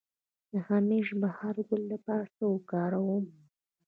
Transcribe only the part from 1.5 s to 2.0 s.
ګل د